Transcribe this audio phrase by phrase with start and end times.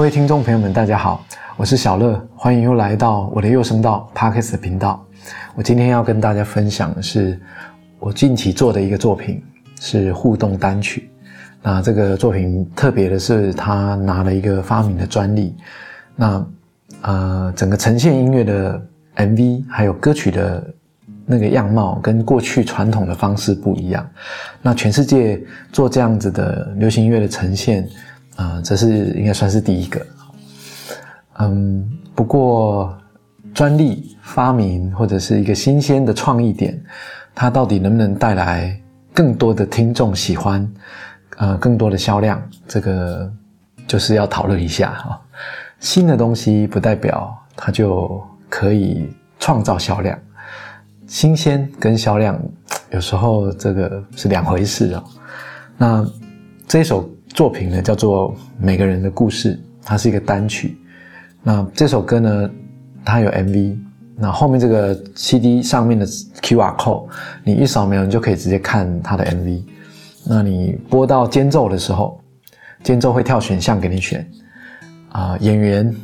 [0.00, 1.22] 各位听众朋友们，大家好，
[1.58, 5.06] 我是小乐，欢迎又来到我的右声道 Parkes 频道。
[5.54, 7.38] 我今天要跟大家分享的是
[7.98, 9.44] 我近期做的一个作品，
[9.78, 11.10] 是互动单曲。
[11.60, 15.54] 那这个作品特别的是，他拿了一个发明的专利。
[16.16, 16.46] 那
[17.02, 18.82] 呃，整个呈现音乐的
[19.16, 20.66] MV 还有歌曲的
[21.26, 24.08] 那个样貌，跟过去传统的方式不一样。
[24.62, 25.38] 那全世界
[25.70, 27.86] 做这样子的流行音乐的呈现，
[28.40, 30.06] 啊，这是应该算是第一个。
[31.40, 32.96] 嗯，不过
[33.52, 36.82] 专利发明或者是一个新鲜的创意点，
[37.34, 38.80] 它到底能不能带来
[39.12, 40.66] 更多的听众喜欢，
[41.36, 43.30] 呃，更多的销量，这个
[43.86, 45.20] 就是要讨论一下哈。
[45.78, 49.06] 新的东西不代表它就可以
[49.38, 50.18] 创造销量，
[51.06, 52.40] 新鲜跟销量
[52.90, 55.04] 有时候这个是两回事哦。
[55.76, 56.06] 那
[56.66, 60.76] 这首作品呢叫做《每个人的故事》，它是一个单曲。
[61.42, 62.50] 那这首歌呢，
[63.04, 63.78] 它有 MV。
[64.16, 67.08] 那后面这个 CD 上面的 QR code，
[67.42, 69.62] 你一扫描，你就可以直接看它的 MV。
[70.26, 72.20] 那你播到间奏的时候，
[72.82, 74.28] 间奏会跳选项给你选。
[75.10, 75.94] 啊，演员、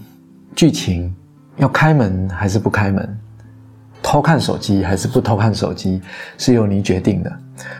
[0.54, 1.14] 剧情
[1.58, 3.18] 要开门还是不开门？
[4.02, 6.00] 偷看手机还是不偷看手机，
[6.38, 7.30] 是由你决定的。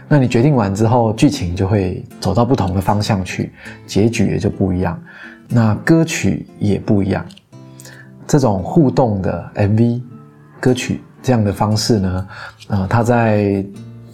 [0.09, 3.53] 那你决定完之后，剧情就会走到不同的方向去，
[3.87, 5.01] 结局也就不一样。
[5.49, 7.25] 那歌曲也不一样。
[8.27, 10.03] 这种互动的 MV
[10.59, 12.29] 歌曲这样的方式呢，
[12.69, 13.65] 呃，他在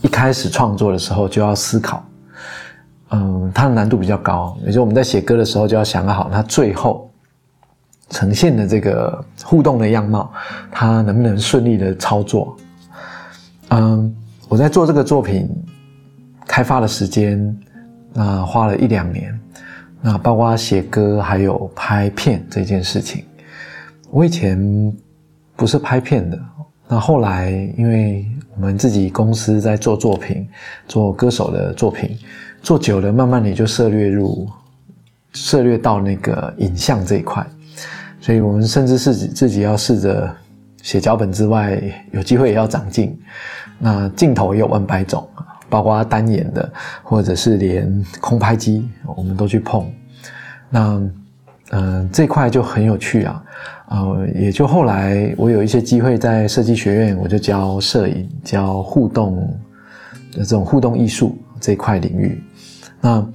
[0.03, 2.05] 一开始创作的时候就要思考。
[3.15, 7.11] 嗯，它的难度比较高，也就我们在写歌的时候就要想好，它最后
[8.09, 10.33] 呈现的这个互动的样貌，
[10.71, 12.57] 它能不能顺利的操作？
[13.69, 14.17] 嗯，
[14.53, 15.49] 我在做这个作品
[16.47, 17.59] 开发的时间，
[18.13, 19.41] 那花了一两年，
[20.03, 23.25] 那包括写歌还有拍片这件事情，
[24.11, 24.95] 我以前
[25.57, 26.39] 不是拍片的，
[26.87, 30.47] 那后来因为我们自己公司在做作品，
[30.87, 32.15] 做歌手的作品。
[32.61, 34.47] 做久了，慢慢你就涉略入，
[35.33, 37.45] 涉略到那个影像这一块，
[38.21, 40.31] 所以我们甚至是自己要试着
[40.83, 43.19] 写脚本之外，有机会也要长进。
[43.79, 45.27] 那镜头也有万百种，
[45.71, 46.71] 包括单眼的，
[47.03, 49.91] 或者是连空拍机，我们都去碰。
[50.69, 51.03] 那
[51.71, 53.43] 嗯，这块就很有趣啊，
[53.89, 59.37] 呃，也就后来我有一些机会在设计学院，我就教摄影，教互动
[60.33, 62.43] 的这种互动艺术这一块领域。
[63.01, 63.27] 那，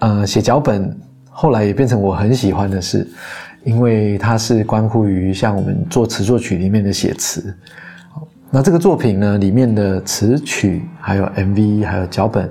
[0.00, 0.94] 呃，写脚本
[1.30, 3.08] 后来也变成我很喜欢的事，
[3.64, 7.54] 因为它是关乎于像我们做词作曲里面的写词。
[8.50, 12.50] 那这个作品呢，里面的词曲还有 MV 还有脚本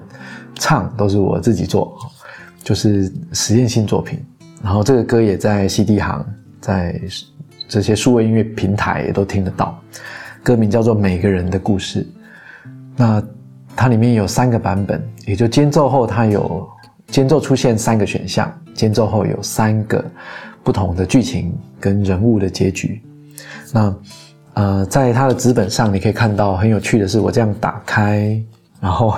[0.55, 1.97] 唱都是我自己做，
[2.63, 4.19] 就是实验性作品。
[4.63, 6.25] 然后这个歌也在 CD 行，
[6.61, 6.99] 在
[7.67, 9.79] 这些数位音乐平台也都听得到。
[10.43, 12.03] 歌名叫做《每个人的故事》。
[12.95, 13.23] 那。
[13.75, 16.67] 它里面有三个版本，也就间奏后它有
[17.07, 20.03] 间奏出现三个选项，间奏后有三个
[20.63, 23.01] 不同的剧情跟人物的结局。
[23.71, 23.95] 那
[24.53, 28.41] 呃，在它的纸本上你可以看到很有趣的是，我这样打开，
[28.81, 29.17] 然后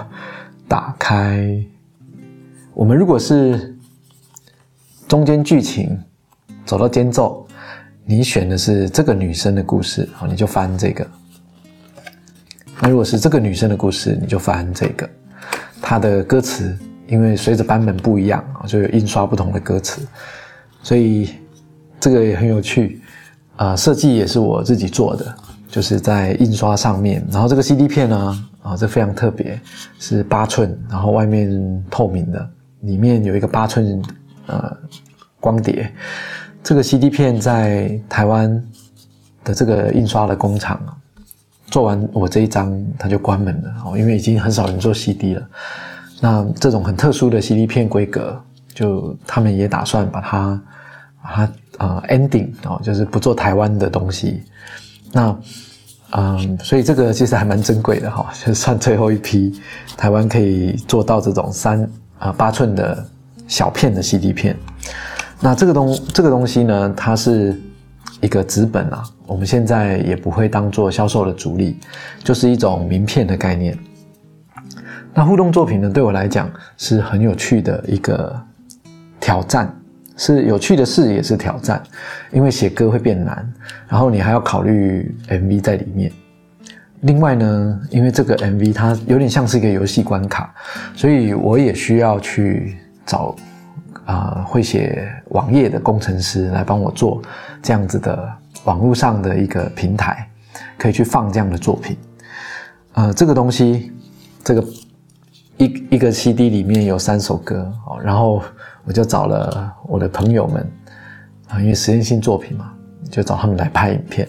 [0.67, 1.57] 打开，
[2.73, 3.75] 我们如果是
[5.07, 5.97] 中间剧情
[6.65, 7.47] 走到间奏，
[8.05, 11.07] 你选的是这个女生的故事，好，你就翻这个。
[12.79, 15.09] 那如果是这个女生的故事，你就翻这个，
[15.81, 20.05] 它的歌词，因为随着版本不一样啊，就有印刷不同的歌词，
[20.83, 21.29] 所以
[21.99, 23.01] 这个也很有趣
[23.55, 23.75] 啊。
[23.75, 25.35] 设计也是我自己做的，
[25.67, 27.25] 就是在印刷上面。
[27.31, 29.59] 然后这个 CD 片呢，啊，这非常特别，
[29.99, 32.49] 是八寸，然后外面透明的，
[32.81, 34.01] 里面有一个八寸
[34.47, 34.77] 呃
[35.39, 35.91] 光碟。
[36.63, 38.63] 这个 CD 片在台湾
[39.43, 40.79] 的这个印刷的工厂。
[41.67, 45.49] 做完我这一张，它就关门了哦，因为已经很少人做 CD 了。
[46.19, 48.37] 那这种很特殊的 CD 片规格，
[48.81, 50.61] 就他们也打算把它，
[51.21, 54.41] 把它呃 ending 哦，就是不做台湾的东西。
[55.11, 55.37] 那
[56.11, 59.61] 嗯，所以这个其实还蛮珍贵的哈，就算最后一批
[59.95, 61.87] 台湾可以做到这种三
[62.17, 63.05] 啊八寸的
[63.47, 64.57] 小片的 CD 片。
[65.39, 67.55] 那这个东这个东西呢，它是。
[68.19, 71.79] 一个纸本啊，我们现在也不会当做销售的主力，
[72.23, 73.75] 就是一种名片的概念。
[75.11, 76.47] 那互动作品呢，对我来讲
[76.77, 78.39] 是很有趣的一个
[79.21, 79.73] 挑战，
[80.17, 81.81] 是有趣的事也是挑战，
[82.31, 83.49] 因为写歌会变难，
[83.87, 86.11] 然后你还要考虑 MV 在里面。
[87.01, 90.53] 另外呢，因为这个 MV 它有点像是一个游戏关卡，
[90.95, 93.35] 所以我也需要去找
[94.05, 97.21] 啊会写网页的工程师来帮我做
[97.61, 98.29] 这样子的
[98.65, 100.29] 网络上的一个平台，
[100.77, 101.97] 可以去放这样的作品。
[102.93, 103.91] 呃，这个东西，
[104.43, 104.63] 这个
[105.57, 108.43] 一一个 CD 里面有三首歌哦，然后
[108.83, 110.71] 我就找了我的朋友们
[111.47, 112.71] 啊，因为实验性作品嘛，
[113.09, 114.27] 就找他们来拍影片。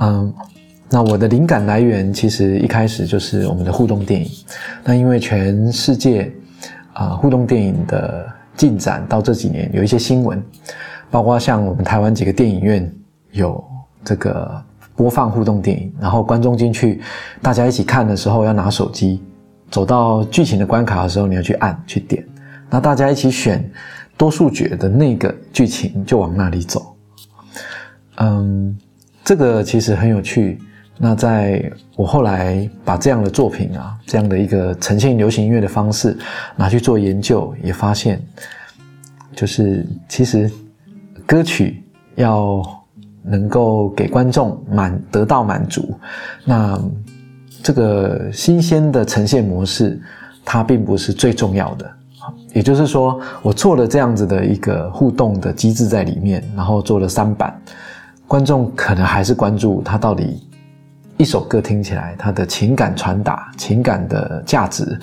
[0.00, 0.32] 嗯，
[0.88, 4.30] 那我的灵感来源其实一开始就是我们的互动电影。
[4.84, 6.32] 那因为全世界
[6.92, 8.26] 啊互动电影的
[8.56, 10.42] 进展到这几年有一些新闻，
[11.10, 12.94] 包括像我们台湾几个电影院
[13.30, 13.64] 有
[14.04, 14.62] 这个。
[14.94, 17.00] 播放互动电影，然后观众进去，
[17.40, 19.22] 大家一起看的时候要拿手机，
[19.70, 22.22] 走到剧情的关卡的时候，你要去按去点，
[22.72, 23.70] 那大家一起选
[24.16, 26.96] 多数决的那个剧情就往那里走。
[28.16, 28.76] 嗯，
[29.22, 30.58] 这个其实很有趣。
[30.98, 36.16] 那在我后来把这样的作品啊，这样的一个呈现流行音乐的方式
[36.56, 38.20] 拿去做研究，也发现，
[39.36, 40.50] 就是其实
[41.26, 41.84] 歌曲
[42.14, 42.62] 要。
[43.24, 45.96] 能够给观众满得到满足，
[46.44, 46.76] 那
[47.62, 50.02] 这个新鲜的呈现模式，
[50.44, 51.88] 它并不是最重要的。
[52.52, 57.60] 也就是说，我做了这样子的一个互动的机制在里面，然后做了三版，
[58.26, 60.42] 观众可能还是关注他到底
[61.16, 64.98] 一首歌听起来，他的情感传达、情感的价值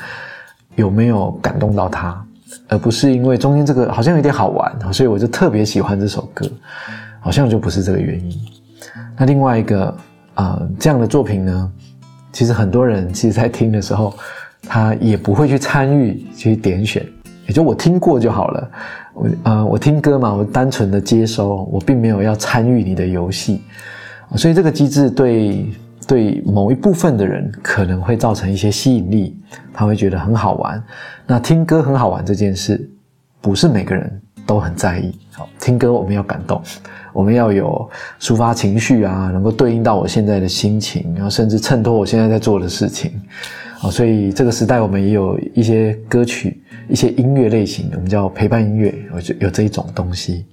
[0.75, 2.23] 有没有感动到他，
[2.67, 6.49] 而不是因为中间这个好像有点好玩，所以我就特别喜欢这首歌。
[7.21, 8.33] 好像就不是这个原因。
[9.17, 9.93] 那另外一个
[10.35, 11.71] 啊，这样的作品呢，
[12.31, 14.13] 其实很多人其实在听的时候，
[14.63, 17.05] 他也不会去参与去点选，
[17.49, 18.71] 也就我听过就好了。
[19.13, 23.61] 我呃，我听歌嘛，我单纯的接收，我并没有要参与你的游戏。
[24.35, 25.65] 所以这个机制对
[26.07, 29.35] 对某一部分的人可能会造成一些吸引力，
[29.73, 30.81] 他会觉得很好玩。
[31.25, 32.87] 那听歌很好玩这件事，
[33.41, 35.17] 不是每个人都很在意。
[35.33, 36.61] 好，听歌我们要感动。
[37.11, 37.89] 我们要有
[38.21, 43.19] 抒发情绪啊，能够对应到我现在的心情，然后甚至衬托我现在在做的事情，
[43.81, 50.45] 好，所以这个时代我们也有一些歌曲、一些音乐类型，我们叫陪伴音乐，有有这一种东西。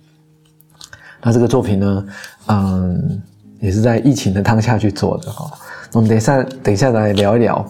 [1.21, 2.07] 那这个作品呢，
[2.47, 3.21] 嗯，
[3.59, 5.51] 也是在疫情的当下去做的哈。
[5.93, 7.69] 我们等一下，等一下来聊一聊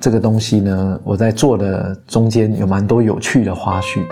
[0.00, 1.00] 这个东西呢。
[1.04, 4.02] 我在做的中间有蛮多有趣的花絮。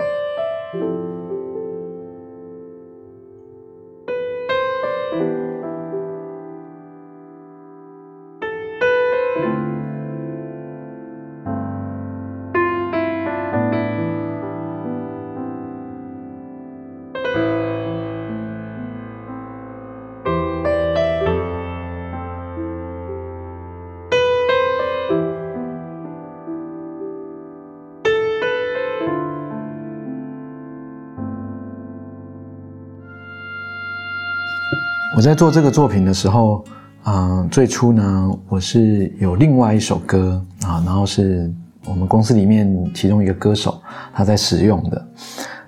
[35.15, 36.61] 我在做这个作品的时候，
[37.05, 41.49] 嗯，最初呢，我是有另外一首歌啊，然后是
[41.85, 43.81] 我们公司里面其中一个歌手
[44.13, 45.07] 他在使用的，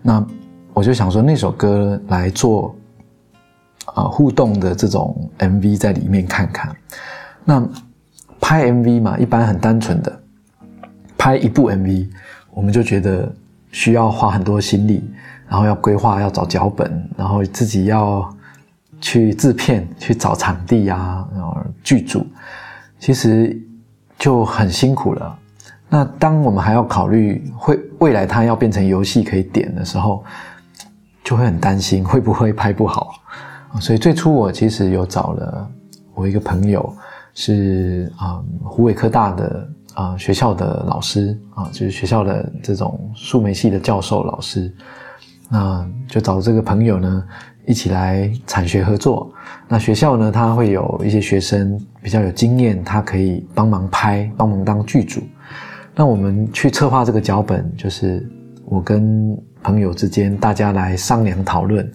[0.01, 0.27] 那
[0.73, 2.75] 我就想说那首歌来做
[3.85, 6.75] 啊互动的这种 MV 在里面看看。
[7.45, 7.65] 那
[8.41, 10.21] 拍 MV 嘛，一般很单纯的
[11.17, 12.09] 拍一部 MV，
[12.51, 13.33] 我们就觉得
[13.71, 15.09] 需要花很多心力，
[15.47, 18.29] 然后要规划，要找脚本，然后自己要。
[18.99, 22.25] 去制片，去找场地啊，然后剧组，
[22.99, 23.55] 其实
[24.17, 25.39] 就很辛苦了。
[25.89, 30.23] 那当我们还要考虑会未来它要变成游戏可以点的时候，
[31.23, 33.13] 就会很担心会不会拍不好。
[33.79, 35.71] 所以最初我其实有找了
[36.13, 36.93] 我一个朋友，
[37.33, 44.73] 是啊，湖北科大的啊学校的老师啊，就是学校的这种数媒系的教授老师，
[45.47, 47.23] 那就找这个朋友呢。
[47.67, 49.29] 一起来产学合作，
[49.67, 50.31] 那学校呢？
[50.31, 55.21] 他会有一些学生比较有经验，他可以帮忙拍，帮忙当剧组。
[55.93, 58.25] 那我们去策划这个脚本，就是
[58.63, 61.91] 我跟朋友之间大家来商量讨论。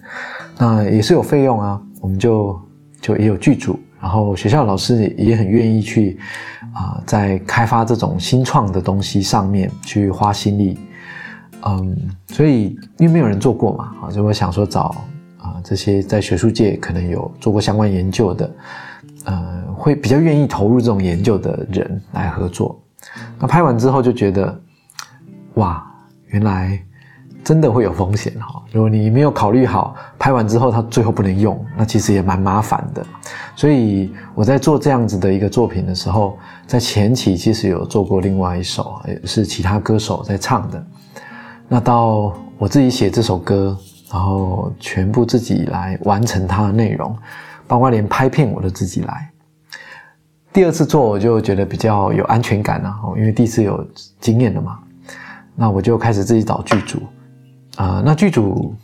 [0.59, 2.61] 那也是有费用啊，我们就
[3.01, 6.19] 就也有剧组，然后学校老师也很愿意去
[6.71, 10.77] 啊，在开发这种新创的东西上面去花心力。
[11.65, 14.95] 嗯，所以因为没有人做过嘛，啊，所以我想说找。
[15.63, 18.51] 这些在学术界可能有做过相关研究的，
[19.25, 22.79] 呃，会比较愿意投入这种研究的人来合作。
[23.39, 24.59] 那拍完之后就觉得，
[25.55, 25.85] 哇，
[26.27, 26.79] 原来
[27.43, 28.63] 真的会有风险哈！
[28.71, 33.05] 如果你没有考虑好，拍完之后它最后不能用，那其实也蛮麻烦的。
[33.55, 40.83] 所以我在做这样子的一个作品的时候，在前期其实有做过另外一首，也是其他歌手在唱的。
[41.67, 43.77] 那到我自己写这首歌，
[44.13, 47.17] 然后全部自己来完成它的内容，
[47.67, 49.27] 包括连拍片我都自己来。
[50.53, 53.83] 第二次做我就觉得比较有安全感了，因为第一次有
[54.19, 54.77] 经验了嘛。
[55.55, 56.99] 那我就开始自己找剧组，
[57.75, 58.75] 啊，那剧组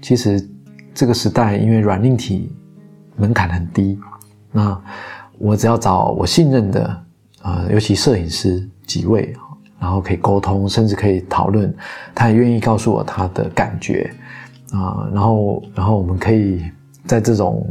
[0.00, 0.48] 其实
[0.94, 2.50] 这个时代因为软硬体
[3.14, 3.98] 门槛很低，
[4.50, 4.80] 那
[5.36, 7.02] 我只要找我信任的，
[7.42, 9.34] 呃，尤其摄影师几位，
[9.78, 11.74] 然后可以沟通，甚至可以讨论，
[12.14, 14.10] 他也愿意告诉我他的感觉，
[14.72, 16.62] 啊，然后然后我们可以
[17.06, 17.66] 在这种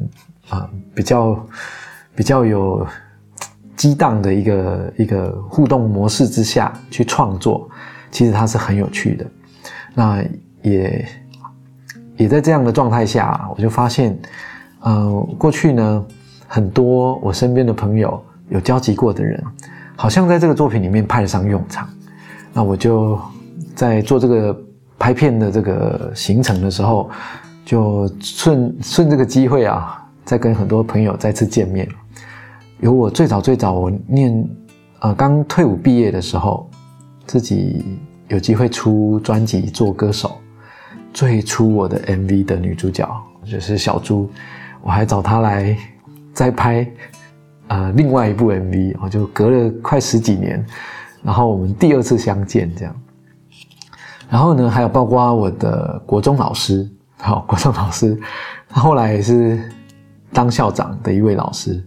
[0.50, 1.48] 啊比较
[2.16, 2.86] 比较有。
[3.78, 7.70] 激荡的一个一个互动模式之下去创作，
[8.10, 9.26] 其实它是很有趣的。
[9.94, 10.24] 那
[10.64, 11.08] 也
[12.16, 14.18] 也在这样的状态下，我就发现，
[14.80, 16.04] 呃，过去呢，
[16.48, 19.40] 很多我身边的朋友有交集过的人，
[19.96, 21.88] 好像在这个作品里面派得上用场。
[22.54, 23.22] 那我就
[23.76, 24.60] 在做这个
[25.00, 27.10] 拍片的这个行程的时候，
[27.66, 31.88] 就顺顺这个机会啊，再跟很多朋友再次见面。
[32.80, 34.48] 有我最早最早我念，
[35.00, 36.70] 呃，刚退伍毕业的时候，
[37.26, 37.84] 自己
[38.28, 40.38] 有机会出专辑做歌手，
[41.14, 43.10] 最初我的 MV 的女主角
[43.46, 44.30] 就是小猪，
[44.82, 45.76] 我还找她来
[46.34, 46.88] 再拍，
[47.68, 50.64] 呃，另外一部 MV，我就隔了快十几年，
[51.24, 52.96] 然后我们第二次相见这样，
[54.30, 58.20] 然后呢，还有包括我的国中老师， 好，国中老师，
[58.70, 59.60] 他后来也是
[60.32, 61.84] 当校长的一位老师。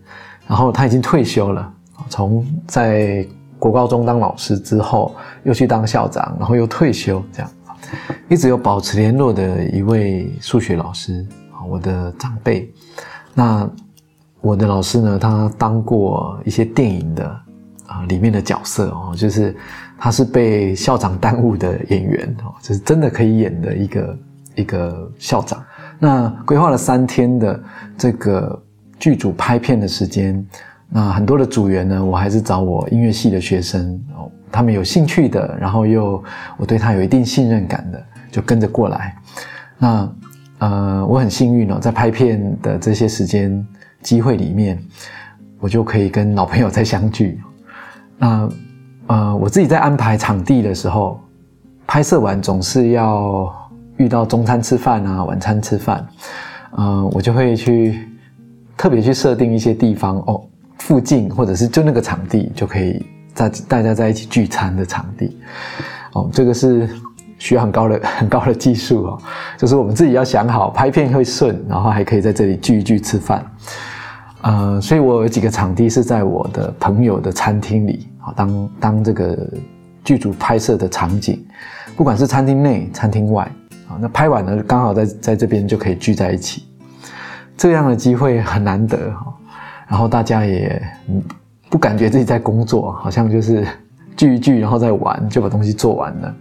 [0.46, 1.72] 然后他已经退休了，
[2.08, 3.24] 从在
[3.56, 7.50] 国高中当老师之后，又去当校长，然后又退休，这样
[8.28, 11.24] 一直有保持联络的一位数学老师
[11.68, 12.68] 我的长辈。
[13.32, 13.68] 那
[14.40, 17.40] 我的老师呢，他当过一些电影的
[17.90, 19.54] 啊里面的角色哦，就是
[19.98, 24.18] 他是被校长耽误的演员哦，就是真的可以演的一个
[24.54, 25.62] 一个校长。
[25.98, 27.62] 那规划了三天的
[27.98, 28.62] 这个。
[29.00, 30.46] 剧组拍片的时间，
[30.90, 36.22] 那很多的组员呢，我还是找我音乐系的学生哦，他们有兴趣的，然后又
[36.58, 39.16] 我对他有一定信任感的，就跟着过来。
[39.78, 40.12] 那
[40.58, 43.66] 呃，我很幸运哦，在拍片的这些时间
[44.02, 44.78] 机会里面，
[45.60, 47.40] 我就可以跟老朋友再相聚。
[48.20, 48.48] 那
[49.08, 51.18] 呃，我自己在安排场地的时候，
[51.88, 53.52] 拍摄完总是要
[53.96, 56.06] 遇到中餐吃饭啊，晚餐吃饭，
[56.76, 58.06] 嗯，我就会去。
[58.76, 60.42] 特别去设定一些地方哦，
[60.78, 65.36] 附近或者是就那个场地就可以在大家在一起聚餐的场地
[66.14, 66.88] 哦，这个是
[67.38, 69.18] 需要很高的很高的技术哦，
[69.58, 73.44] 就是我们自己要想好拍片会顺，然后还可以在这里聚一聚吃饭，
[74.40, 79.36] 呃，所以我有几个场地是在我的朋友的餐厅里当当这个
[80.04, 81.44] 剧组拍摄的场景，
[81.96, 83.44] 不管是餐厅内、餐厅外
[83.88, 86.64] 啊，那拍完了刚好在在这边就可以聚在一起。
[87.56, 89.34] 这样的机会很难得哈，
[89.86, 90.82] 然后大家也
[91.68, 93.66] 不感觉自己在工作，好像就是
[94.16, 96.34] 聚一聚，然后再玩，就把东西做完了。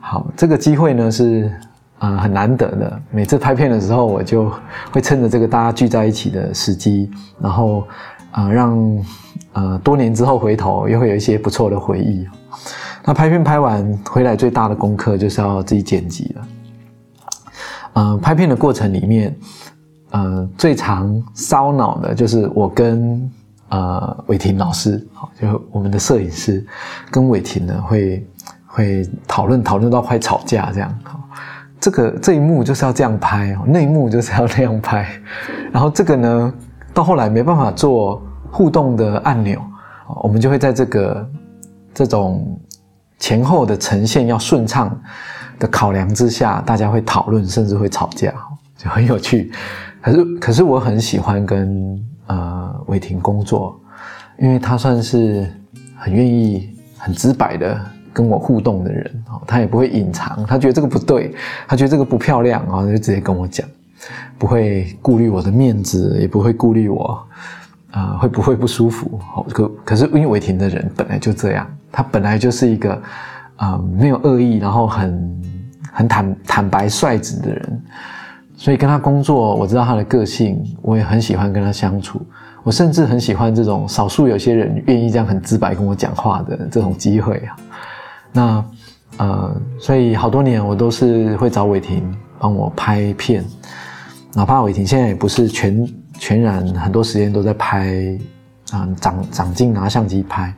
[0.00, 1.52] 好，这个机会呢是
[1.98, 3.02] 啊很难得的。
[3.10, 4.50] 每次拍片的时候，我就
[4.90, 7.86] 会趁着这个大家聚在一起的时机，然后
[8.30, 8.78] 啊让
[9.58, 12.26] 呃多年之后回头，又会有一些不错的回忆。
[13.04, 16.48] 那拍片拍完回来，最大的功课就是要自己剪辑了。
[17.94, 19.36] 嗯，拍片的过程里面。
[20.10, 23.30] 呃，最常烧脑的就是我跟
[23.68, 26.66] 呃伟霆老师，好，就我们的摄影师
[27.10, 28.26] 跟伟霆呢会
[28.66, 30.98] 会讨论讨论到快吵架这样，
[31.78, 35.06] 这个这一幕就是要这样拍哦，那一幕就是要那样拍，
[35.70, 36.54] 然后这个呢
[36.94, 39.60] 到后来没办法做互动的按钮，
[40.22, 41.30] 我们就会在这个
[41.94, 42.58] 这种
[43.18, 44.96] 前后的呈现要顺畅
[45.58, 48.32] 的考量之下，大家会讨论甚至会吵架，
[48.76, 49.52] 就很有趣。
[50.00, 53.78] 可是，可是我很喜欢跟呃伟霆工作，
[54.38, 55.52] 因为他算是
[55.96, 57.78] 很愿意、很直白的
[58.12, 61.34] 跟我互动的人，他也不会隐藏，他觉得这个不对，
[61.66, 63.68] 他觉得这个不漂亮啊，就直接跟我讲，
[64.38, 67.20] 不会顾虑我的面子，也不会顾虑我
[67.98, 69.18] 啊会不会不舒服。
[69.52, 73.02] 可可是因为伟霆的人本来就这样，他本来就是一个
[73.56, 75.42] 啊没有恶意，然后很
[75.92, 77.82] 很坦坦白率直的人。
[78.56, 82.20] 所以跟他工作，我知道他的个性，我也很喜欢跟他相处。
[82.64, 87.56] 我甚至很喜欢这种少数有些人愿意这样很直白跟我讲话的这种机会啊。
[88.32, 88.64] 那
[89.16, 92.02] 呃，所以好多年我都是会找伟霆
[92.38, 93.44] 帮我拍片，
[94.34, 98.18] 哪怕伟霆现在也不是全全然很多时间都在拍
[98.72, 100.52] 啊，长长镜拿相机拍，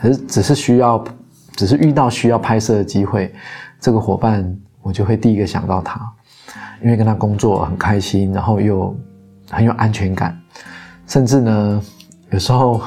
[0.00, 1.04] 可是只是需要，
[1.56, 3.30] 只是遇到需要拍摄的机会，
[3.78, 6.00] 这个伙伴，我就会第一个想到他，
[6.82, 8.96] 因为跟他工作很开心，然后又
[9.50, 10.34] 很有安全感，
[11.06, 11.82] 甚至呢，
[12.30, 12.80] 有时候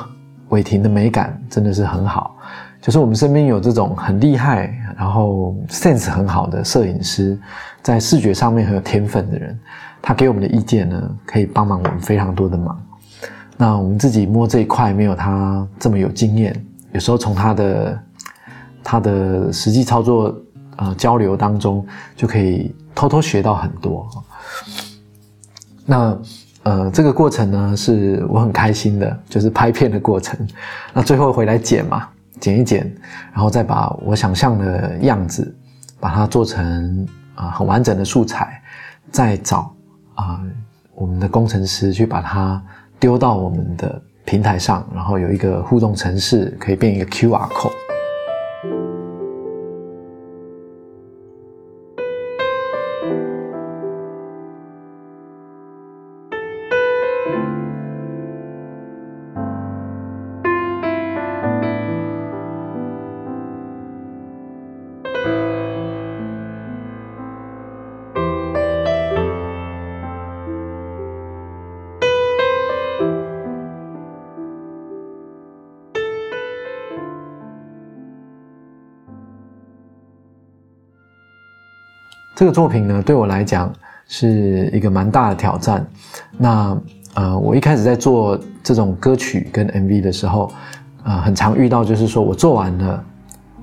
[0.50, 2.36] 伟霆的美感真的是很好，
[2.82, 7.38] 就是我们身边有这种很厉害，然后 sense 很好的摄影师，
[7.84, 9.60] 在视觉上面很有天分的人，
[10.08, 12.80] 他给我们的意见呢，可以帮忙我们非常多的忙。
[13.58, 18.00] 那我们自己摸这一块没有他这么有经验，有时候从他的
[18.84, 20.32] 他的实际操作
[20.76, 21.84] 呃交流当中，
[22.16, 24.08] 就可以偷偷学到很多。
[25.88, 26.16] 那
[26.62, 30.38] 呃这个过程呢，是我很开心的，就是拍片的过程。
[30.94, 32.08] 那最后回来剪嘛，
[32.40, 32.96] 剪一剪，
[33.34, 35.52] 然后再把我想象的样子，
[36.00, 38.62] 把它做成啊很完整的素材，
[39.10, 39.75] 再找
[40.16, 40.42] 啊
[40.94, 42.62] 我们的工程师去把它。
[42.98, 47.85] 丢到我们的平台上，然后有一个互动程式，可以变一个 QR code。
[82.56, 83.70] 作品呢，对我来讲
[84.08, 85.86] 是一个蛮大的挑战。
[86.38, 86.78] 那
[87.16, 90.50] 呃，我一开始在做这种歌曲跟 MV 的时候，
[91.04, 93.04] 呃，很常遇到就是说我做完了，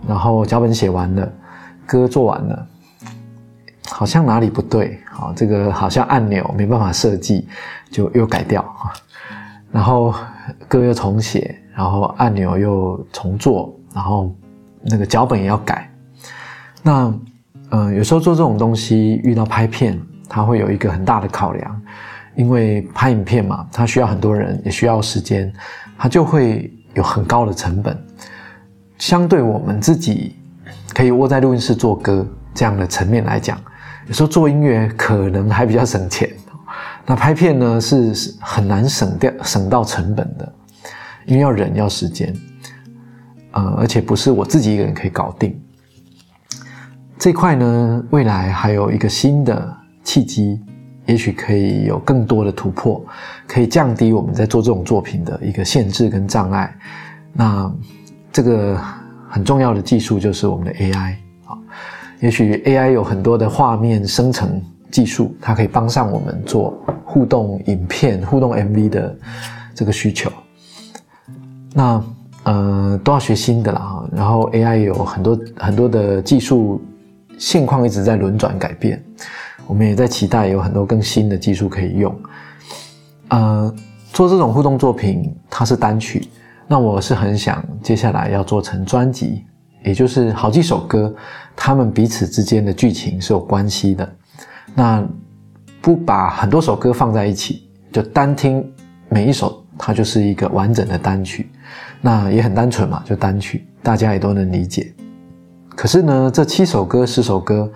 [0.06, 1.32] 然后脚本写完了，
[1.86, 2.66] 歌做完了，
[3.88, 7.48] 好像哪里不对，好，这个好像按钮没办法设计，
[7.90, 8.62] 就又改掉
[9.70, 10.14] 然后
[10.68, 14.30] 歌又重写，然后按钮又重做，然后
[14.82, 15.90] 那个脚本也要改，
[16.82, 17.10] 那。
[17.74, 21.82] 嗯，有时候做这种东西遇到拍片，它会有一个很大的考量，
[22.34, 25.50] 因为拍影片嘛，它需要很多人，也需要时间，
[25.96, 27.98] 它就会有很高的成本。
[28.98, 30.36] 相对我们自己
[30.92, 33.58] 可以窝在录音室做歌这样的层面来讲，
[34.06, 36.28] 有时候做音乐可能还比较省钱。
[37.06, 40.52] 那拍片呢是很难省掉省到成本的，
[41.24, 42.36] 因为要人要时间，
[43.52, 45.58] 呃，而且不是我自己一个人可以搞定。
[47.22, 50.60] 这块呢，未来还有一个新的契机，
[51.06, 53.00] 也许可以有更多的突破，
[53.46, 56.76] 可以降低我们在做这种作品的一个限制跟障碍。
[57.32, 57.72] 那
[58.32, 58.76] 这个
[59.30, 61.14] 很重要的技术就是我们的 AI
[61.46, 61.56] 啊，
[62.18, 69.16] 也许 AI 有很多的画面生成技术，它可以帮上我们做互动影片、互动 MV 的
[69.76, 70.28] 这个需求。
[71.72, 72.02] 那
[72.42, 74.04] 呃，都要学新的啦。
[74.10, 76.82] 然后 AI 有很多很多的技术。
[77.42, 79.02] 现况一直在轮转改变，
[79.66, 82.16] 我们也在期待有很多更新的技术可以用。
[83.30, 83.74] 呃，
[84.12, 86.28] 做这种互动作品，它是单曲，
[86.68, 89.44] 那我是很想接下来要做成专辑，
[89.82, 91.12] 也就是好几首歌，
[91.56, 94.08] 他们彼此之间的剧情是有关系的。
[94.72, 95.04] 那
[95.80, 98.64] 不把很多首歌放在一起，就单听
[99.08, 101.50] 每一首，它就是一个完整的单曲。
[102.00, 104.94] 那也很单纯嘛，就单曲，大家也都能理解。
[105.74, 107.70] 可是呢，这七首歌、十首歌，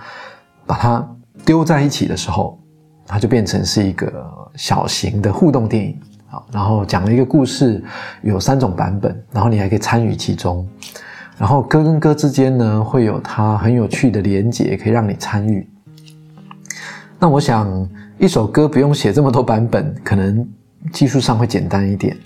[0.67, 1.07] 把它
[1.45, 2.59] 丢在一起的时候，
[3.07, 4.13] 它就变成是一个
[4.55, 5.99] 小型的互动电影
[6.31, 6.43] 啊。
[6.53, 7.83] 然后讲了一个故事，
[8.23, 10.67] 有三种版本，然后你还可以参与其中。
[11.39, 15.69] 然后歌跟歌之间呢，会有它很有趣的连结，可以让你参与。
[17.19, 20.47] 那我想，一首歌不用写这么多版本，可能
[20.93, 22.17] 技术上会简单一点。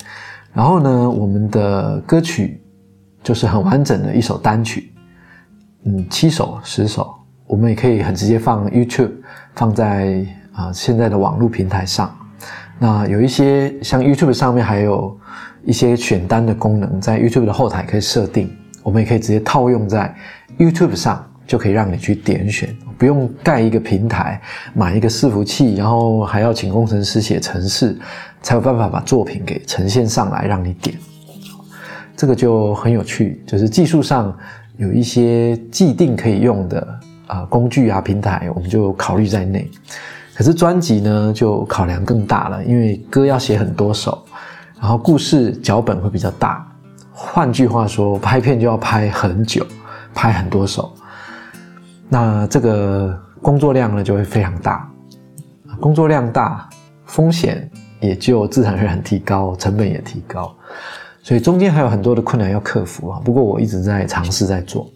[0.52, 2.60] 然后呢，我们的歌曲
[3.22, 4.89] 就是很完整的一首单曲。
[5.84, 7.10] 嗯，七首、十首，
[7.46, 9.12] 我们也可以很直接放 YouTube，
[9.54, 12.14] 放在啊现在的网络平台上。
[12.78, 15.18] 那有一些像 YouTube 上面还有
[15.64, 20.14] 一些选单的功能，在 YouTube 的后台可以设定，我们也可以直接套用在
[20.58, 24.38] YouTube 上，就可以让你去点选，不用盖一个平台，
[24.74, 27.98] 买一个伺服器，然后还要请工程师写程式，
[28.42, 30.94] 才有办法把作品给呈现上来让你点。
[32.14, 34.36] 这个就很有趣，就是技术上。
[34.80, 39.70] 有一些既定可以用的啊工具啊平台，我们就考虑在内。
[40.34, 44.24] 可是专辑呢，就考量更大了，因为歌要写很多首，
[44.80, 46.66] 然后故事脚本会比较大。
[47.12, 49.66] 换句话说，拍片就要拍很久，
[50.14, 50.90] 拍很多首。
[52.08, 54.90] 那这个工作量呢，就会非常大。
[55.78, 56.66] 工作量大，
[57.04, 60.56] 风险也就自然而然提高，成本也提高。
[61.30, 63.20] 所以中间还有很多的困难要克服啊。
[63.24, 64.90] 不过我一直在尝试在做。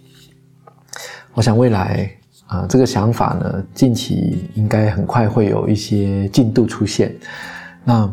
[1.33, 2.11] 我想未来
[2.49, 7.15] 啊，这个想法呢，近期应该很快会有一些进度出现。
[7.85, 8.13] 那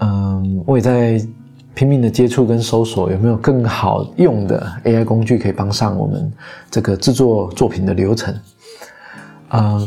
[0.00, 1.18] 嗯，我也在
[1.72, 6.30] 拼命的接触跟搜索，有没有更好用的 AI 工具可以帮上我们
[6.70, 8.38] 这个制作作品的流程？
[9.48, 9.80] 啊，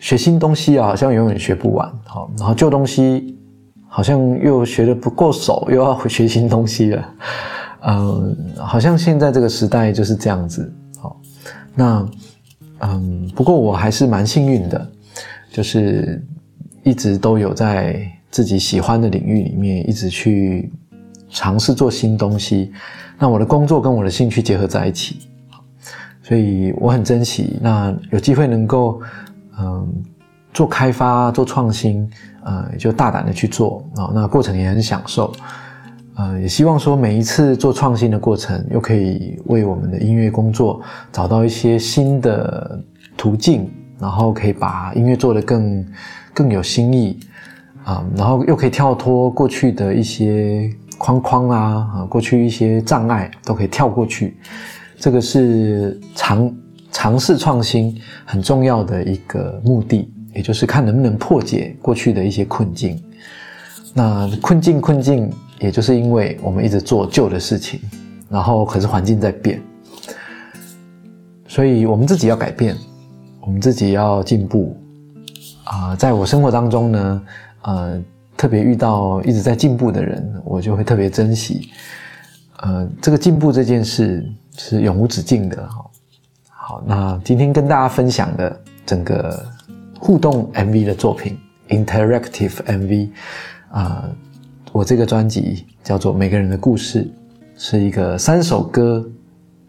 [0.00, 1.90] 学新东西啊，好像永远学不完。
[2.04, 3.37] 好，然后旧东西
[3.98, 7.14] 好像又学的不够熟，又要学新东西了。
[7.80, 10.72] 嗯，好像现在这个时代就是这样子。
[11.00, 11.20] 好，
[11.74, 12.08] 那。
[12.80, 14.88] 嗯，不过我还是蛮幸运的，
[15.50, 16.24] 就是
[16.84, 20.72] 一直都有在自己喜欢的领域里面一直去
[21.28, 22.70] 尝试做新东西。
[23.18, 25.28] 那我的工作跟我的兴趣结合在一起，
[26.22, 27.58] 所以我很珍惜。
[27.60, 29.02] 那有机会能够
[29.58, 29.92] 嗯
[30.52, 32.08] 做开发、做创新，
[32.44, 34.10] 呃，就大胆的去做啊。
[34.14, 35.32] 那过程也很享受。
[36.16, 40.80] 呃，也希望说每一次做创新的过程，又可以为我们的音乐工作
[41.12, 42.82] 找到一些新的
[43.16, 45.86] 途径，然后可以把音乐做得更
[46.34, 47.20] 更有新意
[47.84, 54.36] 啊，然后又可以跳脱过去的一些框框啊啊，过去一些障碍都可以跳过去。
[54.96, 56.52] 这个是尝
[56.90, 63.02] 尝试创新很重要的一个目的，也就是看能不能破解过去的一些困境。
[63.94, 65.32] 那困境困境。
[65.60, 67.80] 也就是因为我们一直做旧的事情，
[68.28, 69.60] 然后可是环境在变，
[71.48, 72.76] 所以我们自己要改变，
[73.40, 74.76] 我们自己要进步
[75.64, 75.96] 啊！
[75.96, 77.22] 在我生活当中呢，
[77.62, 78.00] 呃，
[78.36, 81.70] 特别遇到一直在进步的人，我就会特别珍惜。
[82.58, 84.24] 呃，这个进步这件事
[84.56, 85.84] 是永无止境的哈。
[86.50, 89.44] 好，那今天跟大家分享的整个
[89.98, 91.36] 互动 MV 的作品
[91.68, 93.08] ，Interactive MV
[93.70, 94.08] 啊。
[94.70, 97.04] 我这个专辑叫做《每个人的故事》，
[97.56, 99.04] 是一个三首歌，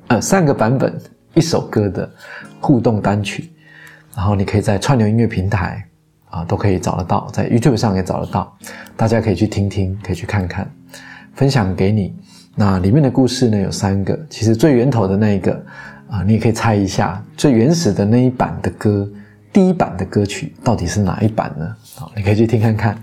[0.07, 0.93] 呃，三个版本
[1.33, 2.09] 一首歌的
[2.59, 3.49] 互动单曲。
[4.15, 5.83] 然后你可以在串流音乐平台
[6.29, 8.55] 啊都可以找得到，在 YouTube 上也找得到，
[8.97, 10.69] 大家可以去听听，可以去看看，
[11.33, 12.13] 分享给你。
[12.55, 15.53] 那里面的故事呢有三个，其实最源头的那一个
[16.09, 19.09] 啊，你也可以猜一下，最原始的那一版的歌，
[19.51, 21.75] 第一版的歌曲到底是哪一版呢？
[21.95, 22.97] 好，你可以去听看看。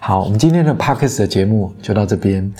[0.00, 2.52] 好，我们今天的 Parkes 的节目就到这边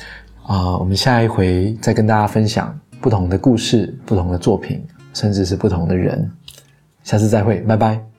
[0.47, 6.31] 啊，我们下一回再跟大家分享不同的故事、不同的作品，甚至是不同的人。
[7.03, 8.12] 下次再会，拜拜。